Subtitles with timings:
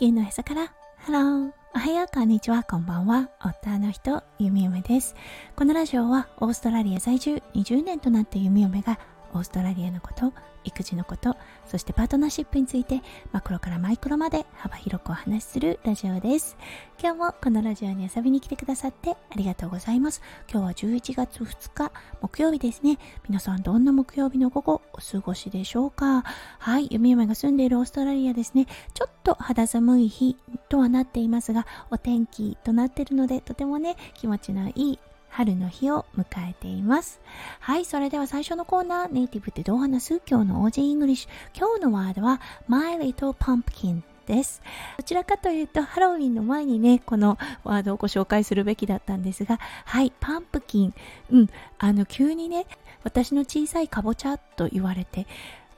[0.00, 1.52] 球のへからハロー。
[1.74, 2.62] おはようこんにちは。
[2.62, 3.28] こんばんは。
[3.44, 5.14] 夫の人ゆみおめです。
[5.54, 8.98] このラジオはオーストラリア在住20年となったゆみおめが
[9.34, 10.32] オーストラリアのこと
[10.62, 11.36] 育児のこと
[11.66, 13.00] そしてパートナーシップについて
[13.32, 16.56] マクロからマイクロまで幅広くお話しするラジオです。
[17.02, 20.20] 今日もこのラジオに遊びに来てくださってありがとうございます。
[20.52, 22.98] 今日は11月2日木曜日ですね。
[23.26, 26.24] 皆さんどんな木曜日の午後お過ごしでしょうか？
[26.58, 28.66] はい弓嫁が住んでいるオーストラリアですね。
[28.92, 30.36] ちょっと肌寒い日
[30.68, 34.98] とはなっていますがお天気となっているのでとてもね気持ちのいい
[35.30, 37.20] 春の日を迎えています。
[37.60, 41.58] はい、それでは最初のコーナー、ネイティブってどう話す今日の Aussie English。
[41.58, 44.62] 今日のワードは My Little Pumpkin です。
[44.96, 50.94] どちらかというと、ハロウィンの前にね、このワードをご紹介するべきだったんですが、はい、パンプキン。
[51.30, 52.66] うん、あの、急にね、
[53.02, 55.26] 私の小さいかぼちゃと言われて、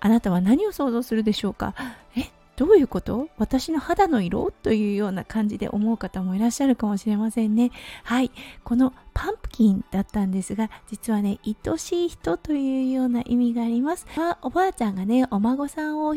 [0.00, 1.74] あなたは何を想像するでしょうか？
[2.16, 3.28] えどういうこと？
[3.38, 4.50] 私の肌の色？
[4.50, 7.70] というような感じで思う方もいらっしゃるかもしれませんね。
[8.02, 8.32] はい。
[8.64, 14.06] このパンプキンだったんですが、実はね、愛しい人というような意味があります。
[14.42, 16.16] おばあちゃんがね、お孫さんを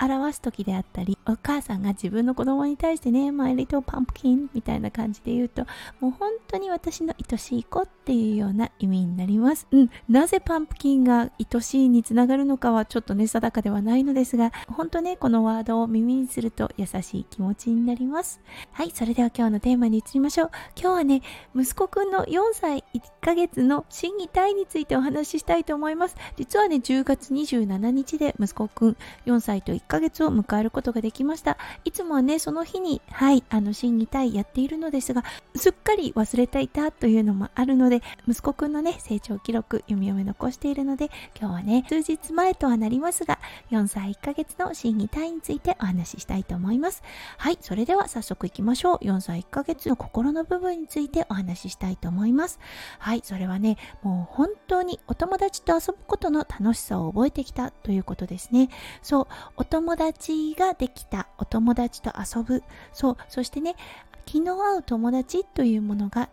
[0.00, 5.66] 表す時であったりお母さんが自分の子供に対してね「マイリトパンプキン」みたいな感じで言うと
[6.00, 9.66] もう本当に私の愛しい子っていうような意味になります。
[9.70, 9.90] うん。
[10.08, 18.40] なぜパンプキンが愛しいにつながるのかはちょっとね定かではないのですが本当ねこのワードを耳にすると優しい気持ちになります。
[18.72, 20.50] はいそれでは今日のテーマに移りましょう。
[20.76, 21.22] 今日はね
[21.54, 22.84] 息子くんの4歳
[23.20, 28.96] ヶ月の心技体についてお話ししたいと思います実はね10月27日で息子くん
[29.26, 31.56] 4歳と1ヶ月を迎えることができました。
[31.84, 43.38] いつもはね、その日に、はい、あの、審議体やっているのですが、すっかり忘れていたというのもあるので、息子くんのね、成長記録、読み読み残しているので、今日はね、数日前とはなりますが、
[43.70, 47.02] 4歳1ヶ月の審議体についてお話ししたいと思います。
[47.38, 49.04] はい、それでは早速行きましょう。
[49.04, 52.58] 4歳1ヶ月の心の部分についてお話ししたいと思います。
[52.98, 58.68] は、はいそれはね、もう本当にお友達と遊ぶことの楽しさを覚えてきたということですね。
[59.02, 59.26] そう、
[59.56, 62.62] お友達達ができたお友達と遊ぶ
[62.92, 63.76] そうそしてね
[64.26, 66.28] 気の合う友達というものが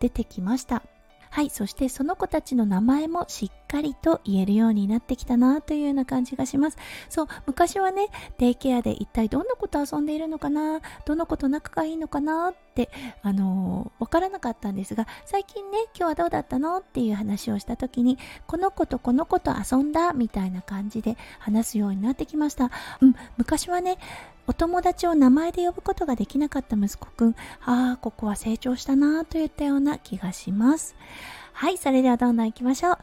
[0.00, 0.82] 出てきました
[1.30, 6.78] はい、そしてその子たちの名前もしっかりと言えるようになってきたなというような感じがします。
[7.08, 8.08] そう、昔はね、
[8.38, 12.90] デイケアで一体どんな子と遊んでいるのかな、どの子と仲がいいのかなって、
[13.22, 22.70] あのー、わからなかったんですが、最近ね、今日はどうだったのっていう話をした時に、この子とこの子と遊んだみたいな感じで話すようになってきました。
[23.00, 23.98] うん、昔はね、
[24.46, 30.96] お友達を名前で呼ぶことができなかった息子くん、ああ、ここは成長したなといったような気がします。
[31.52, 32.98] はい、それではどんどん行きましょう。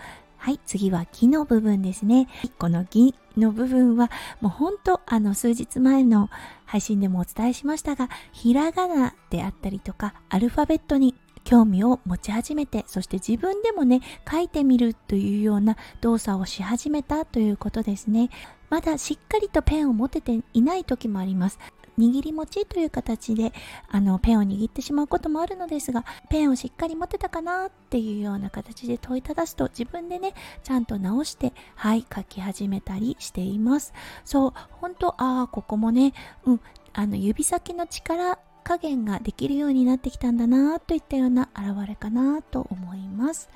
[0.46, 2.28] はい、次は木の部分ですね。
[2.60, 4.12] この木の部分は、
[4.42, 6.30] もうほんと、あの、数日前の
[6.66, 14.02] 配信でもお伝えしましたが、ひらがなであったりとか、アルファベットに興味を持ち始めて、そして自分でもね、
[14.32, 18.30] 書いてみるというような動作をし始めたということですね。
[18.70, 21.58] まだしっかりとペンを持てていない時もあります。
[21.98, 23.54] 握り持ちという形で
[23.90, 30.34] あのペンを握ってしまうこともあるのですがペンをしっかり持てたかなっていうような形で問いただすと自分でね
[30.64, 33.94] ちゃんと直してはい書き始めたりしています。
[34.24, 36.14] そう本当ああここもね
[36.46, 36.62] うん
[36.94, 43.50] あの指先の力加減ができるようになってきたんだなといったような表れかなと思います。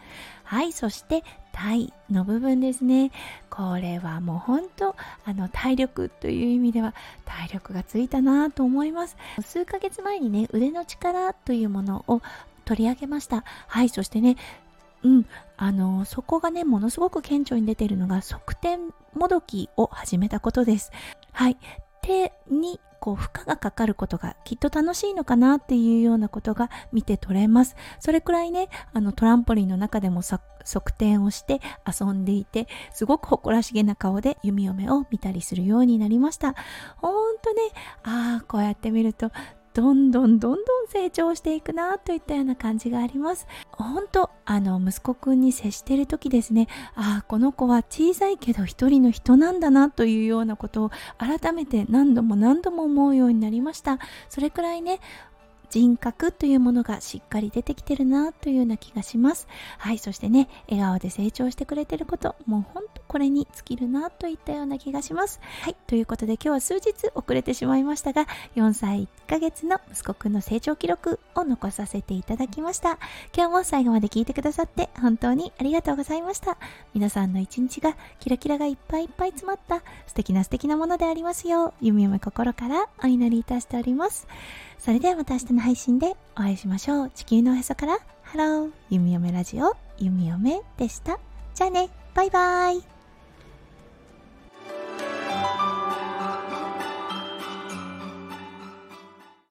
[0.43, 3.11] はい、そして体の部分ですね。
[3.49, 6.93] これはもう本当あの体力という意味では
[7.25, 9.17] 体力がついたなと思います。
[9.41, 12.21] 数ヶ月前にね、腕の力というものを
[12.65, 13.43] 取り上げました。
[13.67, 14.37] はい、そしてね、
[15.03, 15.25] うん、
[15.57, 18.77] あのそこがねものすごく顕著に出ているのが側転
[19.13, 20.91] もどきを始めたことです。
[21.31, 21.57] はい、
[22.01, 27.75] 手にこう負荷がかかることがきっと楽しいのかなっていうようなことが見て取れます。
[27.99, 30.41] それくらいね、あのトランポリンの中でも側
[30.89, 36.55] 転をして遊んでいて、すごく誇らしげな顔で弓嫁を見たりするようになりました。
[36.97, 37.61] ほんとね、
[38.03, 39.31] ああ、こうやって見ると
[39.73, 43.47] どんどんどんどん成長していくなといったような感じがあります。
[43.71, 53.99] 本当あの息子くんに接してる時ですね、ああこの子は小さいけど一人の人なんだなというようなことを改めて何度も何度も思うようになりました。
[54.27, 54.99] それくらいね
[55.69, 59.47] 人格というものがしっかり出てきてるなというような気がします。
[59.77, 65.41] はい、そしてね、笑顔で成長してくれてること、もうほんとこれに尽きるなといったような気がします。
[65.63, 72.99] はい、ということで今日は数日遅れてしまいましたが、4歳1ヶ月の息子くんの成長記録をを残させていただきました。
[73.35, 76.57] 今日も最後まで聞いてくださって本当にありがとうございました。
[76.93, 84.27] 皆さんの一日がキラキラがいっぱいいっぱい詰まった素敵な素敵なものでありますよう弓嫁心からお祈りいたしております。
[84.77, 87.11] それではまた明日の配信でお会いしましょう。
[87.11, 88.71] 地球のおへそからハロー。
[88.89, 91.19] 弓嫁ラジオ弓嫁でした。
[91.55, 91.89] じゃあね。
[92.15, 92.98] バイバイ